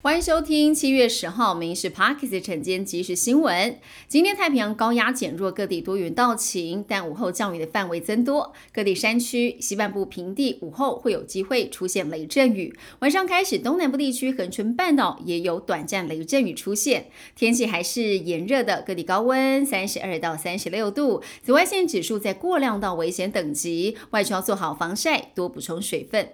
[0.00, 3.80] 欢迎收听七月十号《民事 Parkes》晨间即时新闻。
[4.06, 8.52] 今天太平洋高压减弱，各地多云到晴，但午后降雨的范围增多。
[8.72, 12.72] 各地山区、西半部平地午后会有机会出现雷阵雨。
[13.00, 17.06] 晚上开始，东南部地区、恒春半岛也有短暂雷阵雨出现。
[17.34, 26.28] 天气还是炎热的，各地高温三十二到三十六度，紫外线指数在过量到危险等级，外出要做好防晒，多补充水分。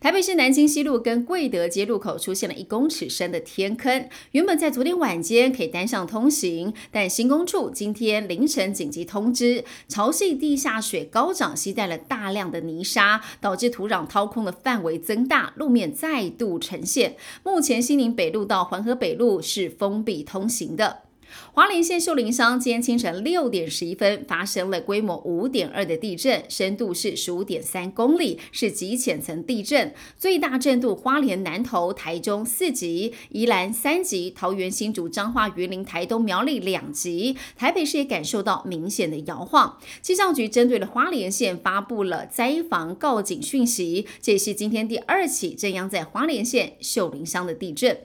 [0.00, 17.16] 台北市南京西路跟贵德街路口出现了一公尺深的天坑，原本在昨天晚间可以单向通行，但新工处今天凌晨紧急通知，潮汐地下水高涨，携带了大量的泥沙，导致土壤掏空的范围增大，路面再度呈现。
[17.42, 21.05] 目前西宁北路到环河北路是封闭通行的。
[21.52, 29.94] 华林县秀林乡今天清晨六点十一分发生了规模五点二的地震，深度是十五点三公里，是极浅层地震。
[30.18, 37.36] 最大震度花莲南投、台中四级，宜兰三级，桃园新竹、彰化、云林、台东、苗栗两级。
[37.56, 39.78] 台北市也感受到明显的摇晃。
[40.02, 47.98] 气象局针对了花莲县发布了灾防告警讯息，这是今天第二起震央在花莲县秀林乡的地震。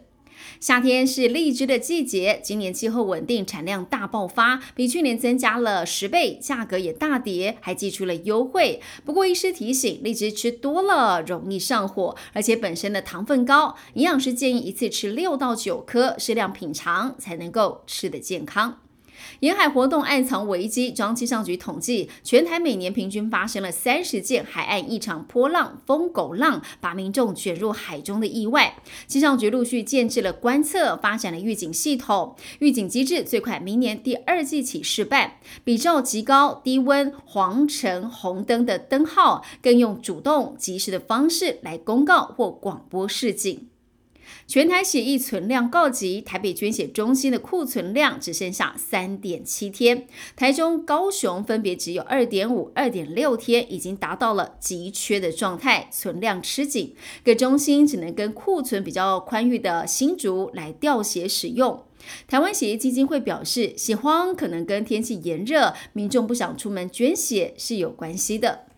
[0.59, 8.81] 夏天是荔枝的季节，今年气候稳定，产量大爆发，比去年增加了十倍，价格也大跌，还寄出了优惠。
[9.03, 18.79] 不过医师提醒，荔枝吃多了容易上火，而且本身的糖分高，营养师建议一次吃六到九颗，适量品尝才能够吃得健康。
[19.41, 28.75] 沿海活动暗藏危机，中央气象局统计，全台每年平均发生了三十件海岸异常波浪、疯狗浪，把民众卷入海中的意外。
[29.07, 35.33] 气象局陆续建制了观测，发展了预警系统，预警机制最快明年第二季起试办。
[35.63, 43.70] 比照极高、低温、黄橙红灯的灯号，更用主动及时的方式来公告或广播示警。
[44.47, 61.83] 全台血液存量告急，台北捐血中心的库存量只剩下三点七天，台中、高雄分别只有二点五、二点六天，已经达到了急缺的状态，存量吃紧，各中心只能跟库存比较宽裕的新竹来调血使用。
[62.27, 68.70] 台湾血液基金会表示，血荒可能跟天气炎热、民众不想出门捐血是有关系的。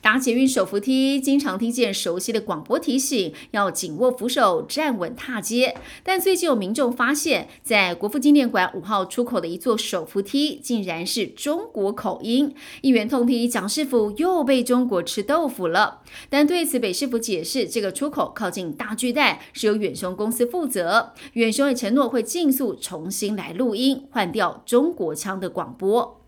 [0.00, 5.76] 搭捷运手扶梯，经常听见熟悉的广播提醒，要紧握扶手，站稳踏阶。
[6.02, 12.54] 但最近有民众发现，在国父纪念馆五号出口的一座手扶梯，竟然是中国口音。
[12.82, 16.02] 议员痛批蒋师傅又被中国吃豆腐了。
[16.28, 21.12] 但对此，北师傅解释，这个出口靠近大巨蛋，是由远雄公司负责。
[21.34, 26.19] 远雄也承诺会尽速重新来录音，换掉中国腔的广播。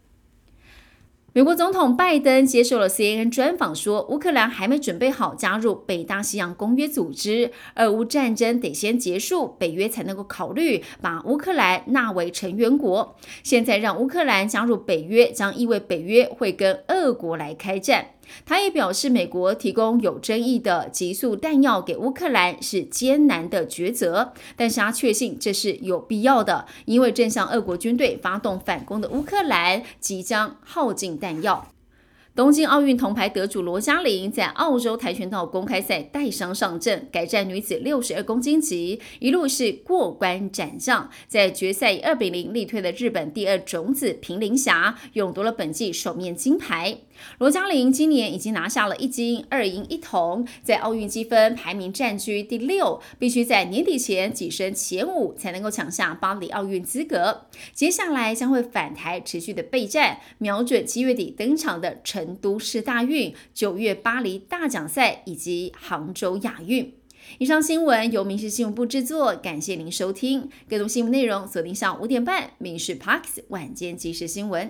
[1.35, 13.17] 美国总统拜登接受了 CNN 专访，说乌克兰还没准备好加入北大西洋公约组织，俄乌战争得先结束，北约才能够考虑把乌克兰纳为成员国。
[13.43, 18.09] 现在让乌克兰加入北约，将意味北约会跟俄国来开战。
[18.45, 31.69] 他也表示，美国提供有争议的急速弹药给乌克兰是艰难的抉择，但是他确信这是有必要的，因为正向俄国军队发动反攻的乌克兰即将耗尽弹药。
[32.35, 47.01] 东京奥运铜牌得主罗嘉玲在澳洲跆拳道公开赛带伤上阵，改战女子六十二公斤级，一路是过关斩将，在决赛以二比零力推了日本第二种子平林霞，勇夺了本季首面金牌。
[47.39, 57.43] 罗嘉玲今年已经拿下了一金二银一铜，在奥运积分排名占据第六，必须在年底前跻身前五才能够抢下巴黎奥运资格。
[57.75, 66.95] 接下来将会返台持续的备战，瞄准七月底登场的成成都市大运、九月巴黎大奖赛以及杭州亚运。
[67.39, 70.49] 以上新闻由民事新闻部制作，感谢您收听。
[70.69, 74.67] 更多新闻内容锁定下午五点半《民事 Parks 晚间即时新闻》。